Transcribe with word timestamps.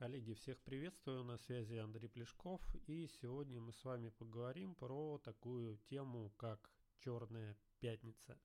Коллеги, 0.00 0.32
всех 0.32 0.58
приветствую, 0.62 1.24
на 1.24 1.36
связи 1.36 1.74
Андрей 1.74 2.08
Плешков, 2.08 2.62
и 2.86 3.06
сегодня 3.20 3.60
мы 3.60 3.70
с 3.74 3.84
вами 3.84 4.08
поговорим 4.08 4.74
про 4.74 5.18
такую 5.18 5.76
тему, 5.90 6.32
как 6.38 6.72
«Черная 7.00 7.54
пятница». 7.80 8.38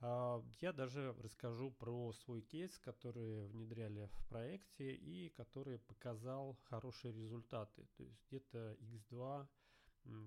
А, 0.00 0.42
я 0.62 0.72
даже 0.72 1.14
расскажу 1.18 1.72
про 1.72 2.10
свой 2.14 2.40
кейс, 2.40 2.78
который 2.78 3.48
внедряли 3.48 4.08
в 4.14 4.28
проекте 4.30 4.94
и 4.94 5.28
который 5.28 5.78
показал 5.78 6.56
хорошие 6.70 7.12
результаты. 7.12 7.86
То 7.98 8.04
есть 8.04 8.24
где-то 8.26 8.78
x2 8.80 9.46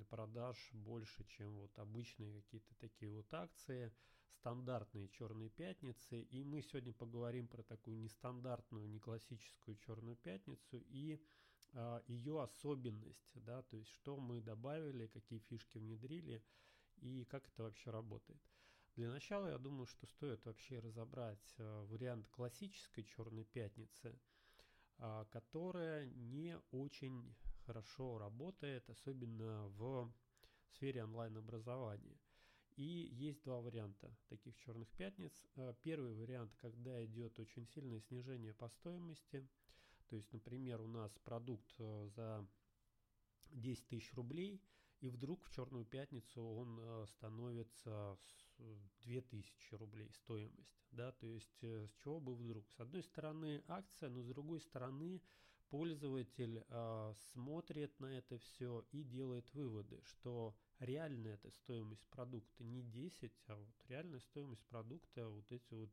продаж 0.09 0.57
больше, 0.73 1.23
чем 1.25 1.57
вот 1.57 1.77
обычные 1.79 2.41
какие-то 2.41 2.75
такие 2.75 3.11
вот 3.11 3.33
акции, 3.33 3.91
стандартные 4.39 5.09
черные 5.09 5.49
пятницы. 5.49 6.21
И 6.21 6.43
мы 6.43 6.61
сегодня 6.61 6.93
поговорим 6.93 7.47
про 7.47 7.63
такую 7.63 7.99
нестандартную, 7.99 8.89
не 8.89 8.99
классическую 8.99 9.77
черную 9.77 10.15
пятницу 10.17 10.77
и 10.89 11.21
а, 11.73 12.01
ее 12.07 12.41
особенность, 12.41 13.31
да, 13.43 13.61
то 13.63 13.77
есть 13.77 13.89
что 13.91 14.17
мы 14.17 14.41
добавили, 14.41 15.07
какие 15.07 15.39
фишки 15.39 15.77
внедрили 15.77 16.43
и 16.97 17.25
как 17.25 17.47
это 17.47 17.63
вообще 17.63 17.91
работает. 17.91 18.41
Для 18.95 19.11
начала 19.11 19.47
я 19.47 19.57
думаю, 19.57 19.85
что 19.85 20.07
стоит 20.07 20.43
вообще 20.45 20.79
разобрать 20.79 21.55
а, 21.57 21.85
вариант 21.85 22.27
классической 22.29 23.03
черной 23.03 23.45
пятницы, 23.45 24.19
а, 24.97 25.25
которая 25.25 26.07
не 26.07 26.59
очень 26.71 27.35
хорошо 27.69 28.17
работает, 28.17 28.89
особенно 28.89 29.67
в 29.77 30.11
сфере 30.69 31.03
онлайн-образования. 31.03 32.17
И 32.77 33.09
есть 33.11 33.43
два 33.43 33.61
варианта 33.61 34.11
таких 34.27 34.57
черных 34.57 34.89
пятниц. 34.93 35.45
Э, 35.55 35.75
первый 35.83 36.15
вариант, 36.15 36.51
когда 36.55 37.05
идет 37.05 37.37
очень 37.37 37.67
сильное 37.67 37.99
снижение 37.99 38.55
по 38.55 38.69
стоимости. 38.69 39.47
То 40.07 40.15
есть, 40.15 40.33
например, 40.33 40.81
у 40.81 40.87
нас 40.87 41.11
продукт 41.19 41.71
э, 41.77 42.09
за 42.15 42.47
10 43.51 43.87
тысяч 43.87 44.13
рублей– 44.15 44.63
и 45.01 45.07
вдруг 45.07 45.45
в 45.45 45.49
Черную 45.49 45.85
Пятницу 45.85 46.43
он 46.43 46.77
э, 46.77 47.05
становится 47.07 48.17
2000 49.05 49.75
рублей 49.75 50.11
стоимость. 50.11 50.83
Да? 50.91 51.13
То 51.13 51.25
есть 51.25 51.63
с 51.63 51.93
чего 52.03 52.19
бы 52.19 52.35
вдруг? 52.35 52.69
С 52.69 52.81
одной 52.81 53.01
стороны 53.03 53.63
акция, 53.69 54.09
но 54.09 54.21
с 54.21 54.27
другой 54.27 54.59
стороны 54.59 55.21
пользователь 55.69 56.63
э, 56.67 57.13
смотрит 57.31 57.99
на 57.99 58.07
это 58.07 58.37
все 58.37 58.85
и 58.91 59.03
делает 59.03 59.51
выводы, 59.53 60.01
что 60.03 60.55
реальная 60.79 61.35
эта 61.35 61.51
стоимость 61.51 62.07
продукта 62.09 62.63
не 62.63 62.81
10, 62.81 63.31
а 63.47 63.55
вот 63.55 63.69
реальная 63.87 64.19
стоимость 64.19 64.65
продукта 64.65 65.27
вот 65.27 65.51
эти 65.51 65.73
вот 65.73 65.89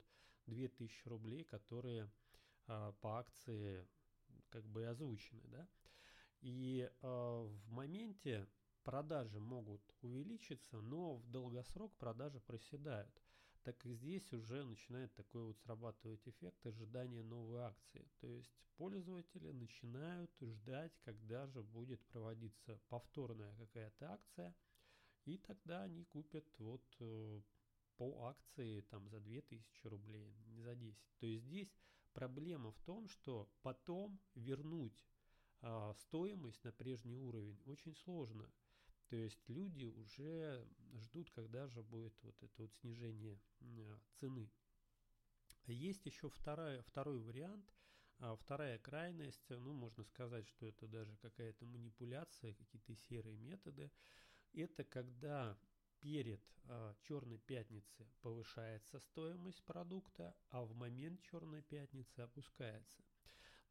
2000 0.47 1.09
рублей, 1.09 1.45
которые 1.45 2.11
э, 2.69 2.93
по 3.01 3.19
акции 3.19 3.87
как 4.49 4.65
бы 4.67 4.87
озвучены. 4.87 5.43
Да? 5.49 5.69
И 6.41 6.89
э, 6.91 7.07
в 7.07 7.71
моменте 7.71 8.47
продажи 8.83 9.41
могут 9.41 9.83
увеличиться, 10.01 10.81
но 10.81 11.17
в 11.17 11.29
долгосрок 11.29 11.95
продажи 11.97 12.41
проседают, 12.41 13.21
так 13.67 13.77
как 13.79 13.93
здесь 13.95 14.33
уже 14.33 14.65
начинает 14.65 15.13
такой 15.15 15.43
вот 15.43 15.59
срабатывать 15.59 16.21
эффект 16.29 16.65
ожидания 16.67 17.25
новой 17.25 17.63
акции. 17.63 18.09
То 18.21 18.29
есть 18.29 18.55
пользователи 18.77 19.51
начинают 19.51 20.31
ждать, 20.41 20.97
когда 21.05 21.49
же 21.49 21.65
будет 21.65 22.01
проводиться 22.07 22.81
повторная 22.89 23.57
какая-то 23.57 24.13
акция, 24.13 24.55
и 25.25 25.37
тогда 25.39 25.83
они 25.83 26.05
купят 26.05 26.45
вот 26.59 26.85
э, 27.01 27.41
по 27.97 28.29
акции 28.29 28.83
там 28.83 29.09
за 29.09 29.19
2000 29.19 29.89
рублей, 29.89 30.33
не 30.47 30.63
за 30.63 30.77
10. 30.77 30.97
То 31.19 31.27
есть 31.27 31.47
здесь 31.47 31.77
проблема 32.13 32.71
в 32.71 32.79
том, 32.83 33.09
что 33.09 33.51
потом 33.63 34.21
вернуть 34.37 35.05
а, 35.61 35.93
стоимость 35.95 36.63
на 36.63 36.71
прежний 36.71 37.17
уровень 37.17 37.61
очень 37.67 37.97
сложно. 37.97 38.49
То 39.09 39.17
есть 39.17 39.49
люди 39.49 39.87
уже 39.87 40.67
ждут, 40.95 41.31
когда 41.31 41.69
же 41.69 41.83
будет 41.83 42.15
вот 42.23 42.35
это 42.43 42.63
вот 42.63 42.75
снижение 42.75 43.39
э, 43.61 43.99
цены. 44.15 44.51
Есть 45.67 46.07
еще 46.07 46.29
вторая, 46.29 46.83
второй 46.83 47.19
вариант, 47.21 47.65
а, 48.19 48.35
вторая 48.37 48.79
крайность, 48.79 49.45
ну 49.51 49.73
можно 49.73 50.05
сказать, 50.05 50.49
что 50.49 50.67
это 50.67 50.87
даже 50.87 51.17
какая-то 51.17 51.67
манипуляция, 51.67 52.55
какие-то 52.55 52.95
серые 52.97 53.37
методы. 53.37 53.91
Это 54.53 54.85
когда 54.85 55.59
перед 56.01 56.41
а, 56.69 56.95
черной 57.03 57.39
пятницей 57.39 58.07
повышается 58.23 59.01
стоимость 59.01 59.63
продукта, 59.65 60.35
а 60.51 60.63
в 60.63 60.75
момент 60.75 61.21
черной 61.23 61.63
пятницы 61.63 62.21
опускается. 62.21 63.03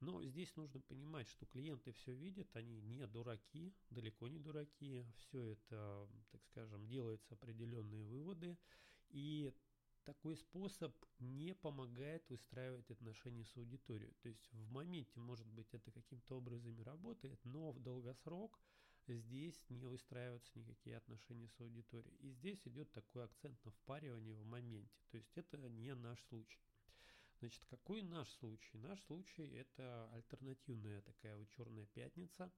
Но 0.02 0.24
здесь 0.24 0.56
нужно 0.56 0.82
понимать, 0.82 1.28
что 1.30 1.46
клиенты 1.46 1.92
все 1.94 2.14
видят, 2.14 2.54
они 2.56 2.82
не 2.82 3.08
дураки, 3.08 3.74
далеко 3.90 4.28
не 4.28 4.40
дураки, 4.40 5.06
все 5.16 5.42
это, 5.42 6.08
так 6.32 6.44
скажем, 6.46 6.86
делаются 6.88 7.34
определенные 7.34 8.04
выводы, 8.04 8.58
и 9.10 9.54
такой 10.04 10.38
способ 10.38 10.94
не 11.20 11.56
помогает 11.56 12.30
выстраивать 12.30 12.92
отношения 12.92 13.44
с 13.44 13.58
аудиторией. 13.58 14.14
То 14.22 14.30
есть 14.30 14.48
в 14.52 14.72
моменте, 14.72 15.20
может 15.20 15.48
быть, 15.48 15.74
это 15.74 15.92
каким-то 15.92 16.38
образом 16.38 16.82
работает, 16.84 17.40
но 17.44 17.72
в 17.72 17.80
долгосрок 17.80 18.60
здесь 19.08 19.66
не 19.70 19.88
выстраиваются 19.88 20.52
никакие 20.58 20.98
отношения 20.98 21.48
с 21.48 21.60
аудиторией. 21.60 22.16
И 22.18 22.32
здесь 22.32 22.62
идет 22.66 22.92
такой 22.92 23.24
акцент 23.26 23.64
на 23.66 23.72
впаривание 23.72 24.36
в 24.36 24.46
моменте. 24.46 25.00
То 25.10 25.18
есть 25.18 25.38
это 25.38 25.58
не 25.58 25.94
наш 25.96 26.22
случай. 26.24 26.60
Значит, 27.40 27.66
какой 27.66 28.02
наш 28.02 28.30
случай? 28.30 28.78
Наш 28.78 29.02
случай 29.04 29.48
это 29.56 30.10
альтернативная 30.14 31.02
такая 31.02 31.36
вот 31.36 31.50
черная 31.50 31.86
пятница. 31.88 32.52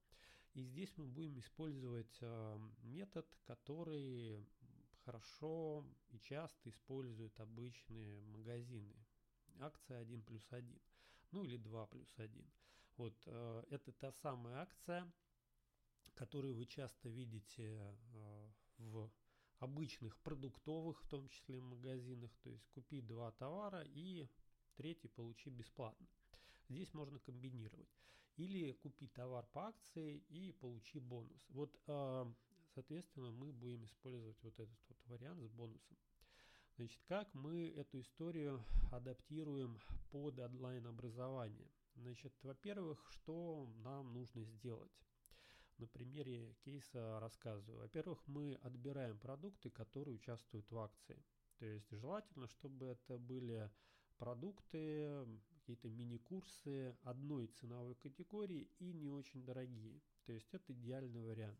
И 0.54 0.62
здесь 0.62 0.92
мы 0.96 1.06
будем 1.06 1.38
использовать 1.40 2.16
э, 2.20 2.58
метод, 2.82 3.26
который 3.44 4.46
хорошо 5.04 5.84
и 6.10 6.18
часто 6.18 6.70
используют 6.70 7.38
обычные 7.40 8.20
магазины. 8.22 8.94
Акция 9.60 10.00
1 10.00 10.22
плюс 10.22 10.46
1, 10.50 10.80
ну 11.32 11.44
или 11.44 11.56
2 11.56 11.86
плюс 11.86 12.12
1. 12.16 12.50
Вот 12.96 13.14
э, 13.26 13.64
это 13.70 13.92
та 13.92 14.12
самая 14.12 14.56
акция, 14.58 15.10
которую 16.14 16.54
вы 16.54 16.66
часто 16.66 17.08
видите 17.08 17.64
э, 17.64 18.50
в 18.78 19.10
обычных 19.58 20.16
продуктовых, 20.18 21.00
в 21.02 21.06
том 21.08 21.28
числе 21.28 21.60
магазинах, 21.60 22.30
то 22.42 22.50
есть 22.50 22.66
купи 22.68 23.00
два 23.00 23.32
товара 23.32 23.82
и 23.82 24.28
третий 24.78 25.08
получи 25.08 25.50
бесплатно. 25.50 26.06
Здесь 26.68 26.94
можно 26.94 27.18
комбинировать. 27.18 27.88
Или 28.36 28.72
купи 28.72 29.08
товар 29.08 29.44
по 29.52 29.66
акции 29.66 30.18
и 30.28 30.52
получи 30.52 31.00
бонус. 31.00 31.44
Вот, 31.48 31.76
а, 31.88 32.32
соответственно, 32.74 33.32
мы 33.32 33.52
будем 33.52 33.84
использовать 33.84 34.40
вот 34.42 34.54
этот 34.54 34.78
вот 34.88 34.98
вариант 35.06 35.42
с 35.42 35.50
бонусом. 35.50 35.98
Значит, 36.76 37.02
как 37.08 37.34
мы 37.34 37.70
эту 37.70 38.00
историю 38.00 38.64
адаптируем 38.92 39.80
под 40.10 40.38
онлайн 40.38 40.86
образование? 40.86 41.72
Значит, 41.96 42.32
во-первых, 42.44 43.04
что 43.10 43.68
нам 43.82 44.12
нужно 44.12 44.44
сделать? 44.44 44.92
На 45.78 45.88
примере 45.88 46.54
кейса 46.64 47.18
рассказываю. 47.18 47.80
Во-первых, 47.80 48.22
мы 48.28 48.54
отбираем 48.62 49.18
продукты, 49.18 49.70
которые 49.70 50.14
участвуют 50.14 50.70
в 50.70 50.78
акции. 50.78 51.20
То 51.58 51.66
есть 51.66 51.90
желательно, 51.90 52.46
чтобы 52.46 52.86
это 52.86 53.18
были 53.18 53.68
продукты, 54.18 55.26
какие-то 55.48 55.88
мини-курсы 55.88 56.96
одной 57.02 57.46
ценовой 57.46 57.94
категории 57.94 58.68
и 58.78 58.92
не 58.92 59.08
очень 59.08 59.44
дорогие. 59.44 60.00
То 60.24 60.32
есть 60.32 60.52
это 60.52 60.72
идеальный 60.72 61.22
вариант. 61.22 61.58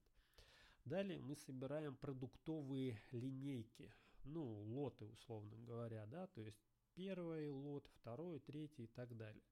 Далее 0.84 1.20
мы 1.20 1.36
собираем 1.36 1.96
продуктовые 1.96 3.00
линейки, 3.12 3.92
ну, 4.24 4.44
лоты, 4.44 5.06
условно 5.06 5.56
говоря, 5.58 6.06
да, 6.06 6.26
то 6.28 6.40
есть 6.40 6.58
первый 6.94 7.50
лот, 7.50 7.86
второй, 8.00 8.40
третий 8.40 8.84
и 8.84 8.88
так 8.88 9.16
далее. 9.16 9.44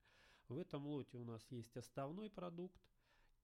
В 0.49 0.57
этом 0.57 0.87
лоте 0.87 1.19
у 1.19 1.25
нас 1.25 1.45
есть 1.51 1.77
основной 1.77 2.31
продукт, 2.31 2.81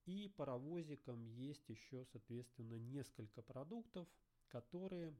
и 0.05 0.27
паровозиком 0.35 1.25
есть 1.27 1.69
еще, 1.69 2.03
соответственно, 2.05 2.75
несколько 2.75 3.41
продуктов, 3.41 4.07
которые 4.47 5.15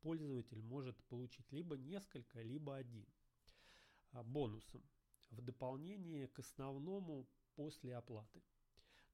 пользователь 0.00 0.62
может 0.62 0.96
получить 1.04 1.50
либо 1.52 1.76
несколько, 1.76 2.40
либо 2.40 2.76
один. 2.76 3.06
А, 4.12 4.22
бонусом 4.22 4.82
в 5.30 5.42
дополнение 5.42 6.28
к 6.28 6.38
основному 6.38 7.26
после 7.54 7.96
оплаты. 7.96 8.42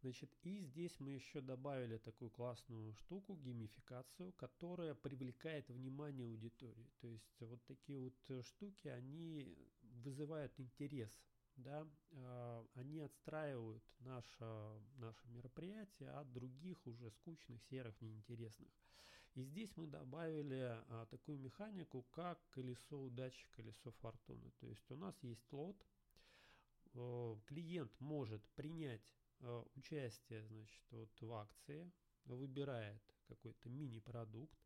Значит, 0.01 0.31
и 0.43 0.61
здесь 0.61 0.99
мы 0.99 1.13
еще 1.13 1.41
добавили 1.41 1.97
такую 1.99 2.31
классную 2.31 2.93
штуку, 2.95 3.37
геймификацию, 3.37 4.33
которая 4.33 4.95
привлекает 4.95 5.69
внимание 5.69 6.25
аудитории. 6.25 6.91
То 7.01 7.09
есть 7.09 7.41
вот 7.41 7.65
такие 7.67 8.01
вот 8.01 8.45
штуки, 8.45 8.89
они 8.89 9.57
вызывают 10.03 10.59
интерес 10.59 11.17
да, 11.57 11.87
э, 12.11 12.65
они 12.75 13.01
отстраивают 13.01 13.83
наше, 14.01 14.45
наше 14.97 15.29
мероприятие 15.29 16.11
от 16.11 16.33
других 16.33 16.87
уже 16.87 17.11
скучных, 17.11 17.63
серых, 17.65 18.01
неинтересных. 18.01 18.71
И 19.35 19.45
здесь 19.45 19.75
мы 19.77 19.87
добавили 19.87 20.77
э, 20.77 21.07
такую 21.11 21.39
механику, 21.39 22.03
как 22.11 22.39
колесо 22.51 23.01
удачи, 23.01 23.47
колесо 23.53 23.91
фортуны. 23.93 24.51
То 24.61 24.67
есть 24.67 24.91
у 24.91 24.97
нас 24.97 25.17
есть 25.23 25.51
лот, 25.53 25.77
э, 26.95 27.37
клиент 27.47 27.99
может 27.99 28.47
принять 28.51 29.15
э, 29.41 29.65
участие 29.75 30.45
значит, 30.45 30.83
вот 30.91 31.11
в 31.21 31.33
акции, 31.33 31.91
выбирает 32.27 33.03
какой-то 33.27 33.71
мини-продукт, 33.71 34.59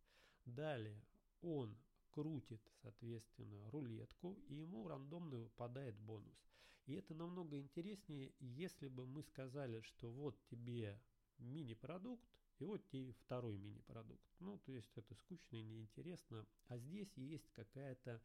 далее 0.44 1.00
он 1.42 1.78
крутит, 2.10 2.60
соответственно, 2.82 3.70
рулетку, 3.70 4.34
и 4.48 4.54
ему 4.54 4.88
рандомно 4.88 5.36
выпадает 5.36 5.96
бонус. 6.00 6.50
И 6.86 6.94
это 6.94 7.14
намного 7.14 7.58
интереснее, 7.58 8.32
если 8.40 8.88
бы 8.88 9.06
мы 9.06 9.22
сказали, 9.22 9.80
что 9.80 10.10
вот 10.10 10.42
тебе 10.46 11.00
мини-продукт, 11.38 12.26
и 12.58 12.64
вот 12.64 12.86
тебе 12.88 13.12
второй 13.12 13.58
мини-продукт. 13.58 14.24
Ну, 14.40 14.58
то 14.58 14.72
есть 14.72 14.96
это 14.96 15.14
скучно 15.14 15.56
и 15.56 15.62
неинтересно. 15.62 16.46
А 16.68 16.78
здесь 16.78 17.12
есть 17.16 17.50
какая-то, 17.52 18.22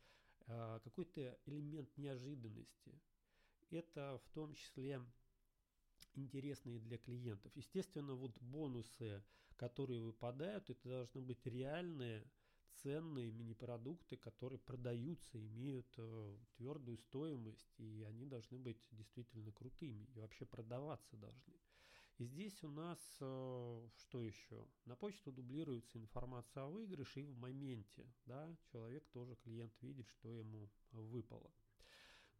э, 0.47 0.79
какой-то 0.83 1.37
элемент 1.45 1.95
неожиданности. 1.97 3.01
Это 3.69 4.21
в 4.25 4.29
том 4.29 4.53
числе 4.53 5.01
интересные 6.15 6.79
для 6.79 6.97
клиентов. 6.97 7.51
Естественно, 7.55 8.13
вот 8.15 8.37
бонусы, 8.41 9.23
которые 9.55 10.01
выпадают, 10.01 10.69
это 10.69 10.89
должны 10.89 11.21
быть 11.21 11.45
реальные 11.45 12.25
ценные 12.75 13.31
мини-продукты, 13.31 14.17
которые 14.17 14.59
продаются, 14.59 15.37
имеют 15.45 15.93
э, 15.97 16.37
твердую 16.55 16.97
стоимость, 16.97 17.73
и 17.77 18.03
они 18.07 18.25
должны 18.25 18.57
быть 18.57 18.77
действительно 18.91 19.51
крутыми, 19.51 20.05
и 20.15 20.19
вообще 20.19 20.45
продаваться 20.45 21.15
должны. 21.17 21.53
И 22.17 22.25
здесь 22.25 22.63
у 22.63 22.69
нас 22.69 22.99
э, 23.19 23.89
что 23.97 24.21
еще? 24.21 24.67
На 24.85 24.95
почту 24.95 25.31
дублируется 25.31 25.97
информация 25.97 26.63
о 26.63 26.67
выигрыше, 26.67 27.21
и 27.21 27.25
в 27.25 27.37
моменте 27.37 28.05
да, 28.25 28.55
человек 28.71 29.07
тоже, 29.09 29.35
клиент 29.37 29.73
видит, 29.81 30.07
что 30.07 30.29
ему 30.29 30.69
выпало. 30.91 31.51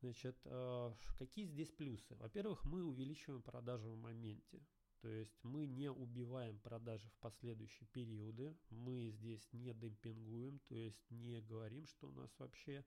Значит, 0.02 0.38
э, 0.46 0.94
какие 1.18 1.46
здесь 1.46 1.72
плюсы? 1.72 2.16
Во-первых, 2.16 2.64
мы 2.66 2.84
увеличиваем 2.84 3.42
продажи 3.42 3.88
в 3.88 3.98
моменте. 3.98 4.62
То 5.02 5.10
есть 5.10 5.44
мы 5.44 5.66
не 5.66 5.92
убиваем 5.92 6.60
продажи 6.60 7.10
в 7.10 7.18
последующие 7.20 7.88
периоды, 7.88 8.56
мы 8.70 9.10
здесь 9.10 9.52
не 9.52 9.74
демпингуем, 9.74 10.60
то 10.60 10.76
есть 10.76 11.10
не 11.10 11.42
говорим, 11.42 11.88
что 11.88 12.10
у 12.10 12.12
нас 12.12 12.32
вообще 12.38 12.86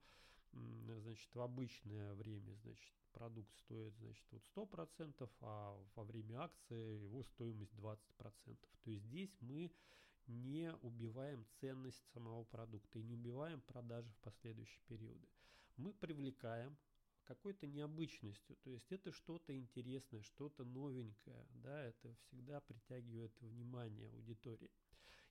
значит, 0.53 1.35
в 1.35 1.41
обычное 1.41 2.15
время 2.15 2.53
значит, 2.63 2.95
продукт 3.15 3.55
стоит 3.59 3.95
значит, 3.97 4.27
вот 4.31 4.43
100%, 4.55 5.31
а 5.41 5.77
во 5.95 6.05
время 6.05 6.43
акции 6.43 7.01
его 7.01 7.23
стоимость 7.23 7.73
20%. 7.75 7.99
То 8.85 8.91
есть 8.91 9.05
здесь 9.07 9.35
мы 9.41 9.73
не 10.27 10.75
убиваем 10.83 11.47
ценность 11.61 12.05
самого 12.13 12.45
продукта 12.45 12.99
и 12.99 13.03
не 13.03 13.15
убиваем 13.15 13.61
продажи 13.61 14.11
в 14.11 14.19
последующие 14.19 14.83
периоды. 14.87 15.29
Мы 15.77 15.93
привлекаем 15.93 16.77
какой-то 17.25 17.67
необычностью. 17.67 18.57
То 18.57 18.71
есть 18.71 18.91
это 18.93 19.13
что-то 19.13 19.57
интересное, 19.57 20.23
что-то 20.23 20.65
новенькое, 20.65 21.47
да, 21.51 21.83
это 21.83 22.15
всегда 22.15 22.61
притягивает 22.61 23.33
внимание 23.41 24.09
аудитории. 24.11 24.71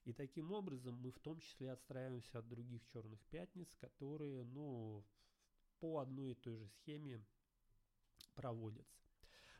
И 0.04 0.12
таким 0.12 0.52
образом 0.52 0.94
мы 0.96 1.10
в 1.10 1.18
том 1.18 1.40
числе 1.40 1.72
отстраиваемся 1.72 2.38
от 2.38 2.48
других 2.48 2.84
черных 2.86 3.24
пятниц, 3.26 3.74
которые, 3.76 4.44
ну, 4.44 5.04
по 5.80 6.00
одной 6.00 6.32
и 6.32 6.34
той 6.34 6.56
же 6.56 6.68
схеме 6.68 7.24
проводятся. 8.34 9.04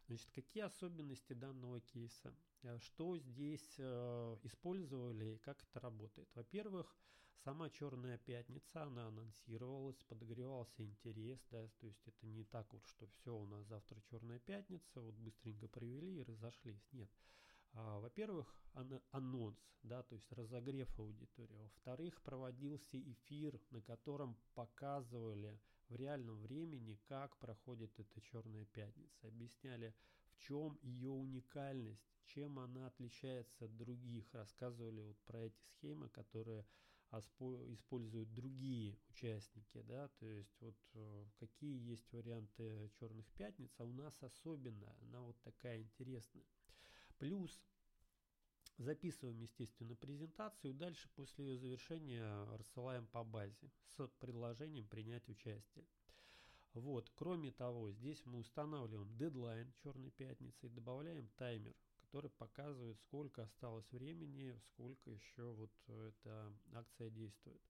Значит, 0.06 0.30
какие 0.32 0.64
особенности 0.64 1.32
данного 1.32 1.80
кейса? 1.80 2.34
Э, 2.62 2.78
что 2.78 3.16
здесь 3.18 3.74
э, 3.78 4.36
использовали 4.42 5.34
и 5.34 5.38
как 5.38 5.62
это 5.62 5.80
работает? 5.80 6.28
Во-первых, 6.34 6.96
Сама 7.44 7.68
Черная 7.68 8.16
Пятница, 8.16 8.84
она 8.84 9.08
анонсировалась, 9.08 10.02
подогревался 10.04 10.82
интерес, 10.82 11.38
да, 11.50 11.68
то 11.78 11.86
есть 11.86 12.00
это 12.06 12.26
не 12.26 12.42
так 12.44 12.72
вот, 12.72 12.86
что 12.86 13.06
все, 13.06 13.36
у 13.36 13.44
нас 13.44 13.66
завтра 13.66 14.00
Черная 14.00 14.38
Пятница, 14.38 15.02
вот 15.02 15.14
быстренько 15.16 15.68
провели 15.68 16.20
и 16.20 16.22
разошлись. 16.22 16.88
Нет. 16.92 17.10
А, 17.76 17.98
во-первых, 17.98 18.54
ан- 18.74 19.02
анонс, 19.10 19.58
да, 19.82 20.02
то 20.04 20.14
есть 20.14 20.30
разогрев 20.32 20.88
аудитории. 20.98 21.56
Во-вторых, 21.56 22.22
проводился 22.22 23.00
эфир, 23.00 23.60
на 23.70 23.82
котором 23.82 24.36
показывали 24.54 25.60
в 25.88 25.96
реальном 25.96 26.40
времени, 26.40 27.00
как 27.04 27.36
проходит 27.38 27.98
эта 27.98 28.20
Черная 28.20 28.64
Пятница. 28.66 29.26
Объясняли, 29.26 29.92
в 30.30 30.38
чем 30.38 30.78
ее 30.82 31.10
уникальность, 31.10 32.08
чем 32.26 32.60
она 32.60 32.86
отличается 32.86 33.64
от 33.64 33.76
других. 33.76 34.32
Рассказывали 34.32 35.00
вот 35.00 35.18
про 35.26 35.40
эти 35.40 35.60
схемы, 35.72 36.08
которые 36.08 36.64
используют 37.72 38.32
другие 38.34 38.98
участники, 39.08 39.82
да, 39.82 40.08
то 40.18 40.26
есть 40.26 40.56
вот 40.60 40.74
э, 40.94 41.26
какие 41.38 41.78
есть 41.88 42.12
варианты 42.12 42.90
черных 42.98 43.30
пятниц, 43.34 43.70
а 43.78 43.84
у 43.84 43.92
нас 43.92 44.20
особенно, 44.20 44.96
она 45.00 45.20
вот 45.20 45.40
такая 45.42 45.80
интересная. 45.80 46.44
Плюс 47.18 47.64
записываем, 48.78 49.38
естественно, 49.40 49.94
презентацию, 49.94 50.74
дальше 50.74 51.08
после 51.14 51.46
ее 51.46 51.58
завершения 51.58 52.44
рассылаем 52.56 53.06
по 53.06 53.24
базе 53.24 53.70
с 53.96 54.06
предложением 54.20 54.86
принять 54.88 55.28
участие. 55.28 55.86
Вот, 56.72 57.10
кроме 57.14 57.52
того, 57.52 57.90
здесь 57.92 58.24
мы 58.26 58.38
устанавливаем 58.38 59.16
дедлайн 59.16 59.72
черной 59.82 60.10
пятницы 60.10 60.66
и 60.66 60.70
добавляем 60.70 61.28
таймер 61.36 61.74
который 62.14 62.30
показывает, 62.30 62.96
сколько 63.00 63.42
осталось 63.42 63.90
времени, 63.90 64.56
сколько 64.68 65.10
еще 65.10 65.50
вот 65.50 65.72
эта 65.88 66.54
акция 66.72 67.10
действует. 67.10 67.60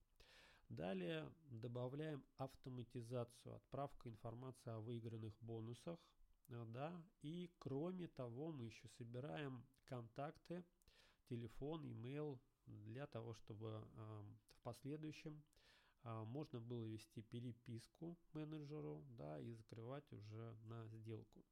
Далее 0.69 1.27
добавляем 1.49 2.23
автоматизацию, 2.37 3.55
отправка 3.55 4.07
информации 4.07 4.69
о 4.69 4.81
выигранных 4.81 5.33
бонусах. 5.41 5.97
Э, 6.49 6.65
да, 6.67 7.03
и 7.21 7.49
кроме 7.59 8.07
того 8.07 8.51
мы 8.51 8.65
еще 8.65 8.87
собираем 8.97 9.65
контакты, 9.85 10.63
телефон, 11.29 11.85
имейл 11.85 12.39
для 12.65 13.07
того, 13.07 13.33
чтобы 13.33 13.67
э, 13.67 14.23
в 14.49 14.61
последующем 14.61 15.43
э, 16.03 16.23
можно 16.23 16.59
было 16.59 16.83
вести 16.85 17.21
переписку 17.21 18.17
менеджеру 18.33 19.03
да, 19.17 19.39
и 19.39 19.53
закрывать 19.53 20.11
уже 20.11 20.55
на 20.63 20.87
сделку 20.87 21.43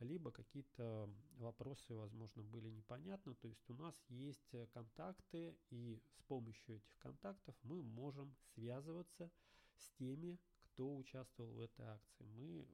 либо 0.00 0.30
какие-то 0.30 1.10
вопросы, 1.36 1.94
возможно, 1.94 2.42
были 2.42 2.70
непонятны. 2.70 3.34
То 3.34 3.48
есть 3.48 3.68
у 3.68 3.74
нас 3.74 3.94
есть 4.08 4.54
контакты, 4.72 5.54
и 5.68 6.00
с 6.16 6.22
помощью 6.22 6.76
этих 6.76 6.98
контактов 6.98 7.54
мы 7.62 7.82
можем 7.82 8.34
связываться 8.54 9.30
с 9.76 9.90
теми, 9.98 10.40
кто 10.62 10.96
участвовал 10.96 11.52
в 11.52 11.60
этой 11.60 11.84
акции. 11.84 12.24
Мы 12.24 12.66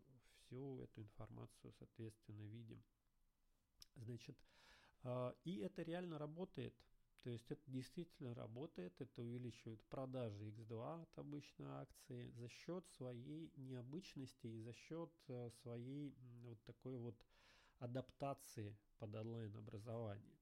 всю 0.47 0.81
эту 0.81 1.03
информацию, 1.03 1.73
соответственно, 1.79 2.43
видим. 2.43 2.83
Значит, 3.97 4.37
а, 5.03 5.35
и 5.45 5.59
это 5.59 5.83
реально 5.83 6.19
работает. 6.19 6.75
То 7.23 7.31
есть 7.31 7.51
это 7.51 7.63
действительно 7.67 8.35
работает, 8.35 9.01
это 9.01 9.23
увеличивает 9.23 9.83
продажи 9.87 10.49
X2 10.51 11.03
от 11.03 11.19
обычной 11.19 11.71
акции 11.71 12.31
за 12.31 12.49
счет 12.49 12.87
своей 12.91 13.53
необычности 13.57 14.47
и 14.47 14.61
за 14.61 14.73
счет 14.73 15.11
э, 15.29 15.51
своей 15.63 16.15
вот 16.45 16.63
такой 16.65 16.97
вот 16.99 17.17
адаптации 17.81 18.77
под 18.99 19.15
онлайн-образование. 19.15 20.37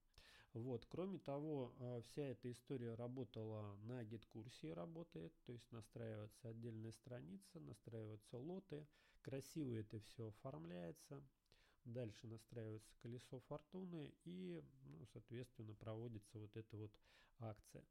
Вот. 0.52 0.86
Кроме 0.86 1.18
того, 1.18 1.74
э, 1.78 2.02
вся 2.06 2.22
эта 2.22 2.50
история 2.50 2.94
работала 2.94 3.76
на 3.84 4.04
гид-курсе 4.04 4.72
работает, 4.74 5.32
то 5.46 5.52
есть 5.52 5.70
настраивается 5.72 6.48
отдельная 6.48 6.92
страница, 6.92 7.60
настраиваются 7.60 8.36
лоты, 8.36 8.86
красиво 9.24 9.74
это 9.74 9.98
все 10.00 10.28
оформляется, 10.28 11.22
Дальше 11.84 12.26
настраивается 12.26 12.94
колесо 13.02 13.40
фортуны 13.40 14.14
и, 14.24 14.62
ну, 14.84 15.04
соответственно, 15.12 15.74
проводится 15.74 16.38
вот 16.38 16.56
эта 16.56 16.76
вот 16.78 16.90
акция. 17.40 17.84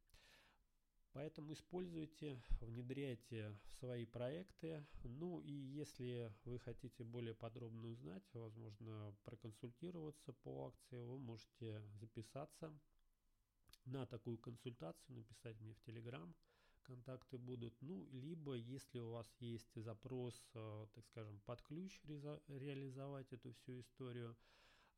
Поэтому 1.11 1.53
используйте, 1.53 2.41
внедряйте 2.59 3.55
в 3.65 3.73
свои 3.73 4.07
проекты. 4.07 4.83
Ну 5.03 5.41
и 5.41 5.51
если 5.51 6.33
вы 6.43 6.57
хотите 6.57 7.03
более 7.03 7.35
подробно 7.35 7.89
узнать, 7.89 8.23
возможно, 8.33 9.15
проконсультироваться 9.23 10.33
по 10.33 10.69
акции, 10.69 11.03
вы 11.03 11.19
можете 11.19 11.79
записаться 11.93 12.73
на 13.85 14.07
такую 14.07 14.39
консультацию, 14.39 15.17
написать 15.17 15.59
мне 15.61 15.75
в 15.75 15.81
Телеграм 15.81 16.33
контакты 16.83 17.37
будут. 17.37 17.73
Ну, 17.81 18.07
либо, 18.11 18.53
если 18.53 18.99
у 18.99 19.11
вас 19.11 19.27
есть 19.39 19.73
запрос, 19.75 20.35
э, 20.53 20.87
так 20.93 21.05
скажем, 21.05 21.39
под 21.45 21.61
ключ 21.63 21.99
реализовать 22.47 23.31
эту 23.33 23.53
всю 23.53 23.79
историю, 23.79 24.35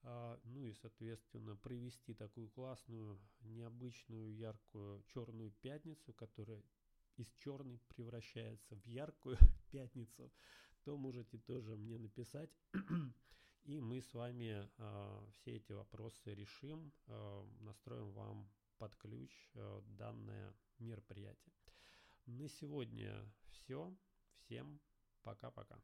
а, 0.07 0.39
ну 0.43 0.63
и, 0.65 0.73
соответственно, 0.73 1.55
провести 1.55 2.13
такую 2.13 2.49
классную, 2.49 3.19
необычную, 3.41 4.35
яркую 4.35 5.03
черную 5.07 5.51
пятницу, 5.61 6.13
которая 6.13 6.61
из 7.17 7.27
черной 7.37 7.79
превращается 7.87 8.75
в 8.75 8.85
яркую 8.85 9.37
пятницу, 9.71 10.31
то 10.83 10.95
можете 10.97 11.39
тоже 11.39 11.75
мне 11.75 11.97
написать. 11.97 12.51
И 13.63 13.79
мы 13.79 13.99
с 13.99 14.13
вами 14.13 14.69
э, 14.77 15.27
все 15.33 15.55
эти 15.55 15.71
вопросы 15.71 16.35
решим, 16.35 16.93
э, 17.07 17.45
настроим 17.61 18.11
вам 18.11 18.47
под 18.77 18.95
ключ 18.95 19.31
э, 19.55 19.81
данное 19.97 20.53
мероприятие. 20.77 21.53
На 22.27 22.49
сегодня 22.49 23.31
все. 23.51 23.95
Всем 24.33 24.79
пока-пока. 25.21 25.79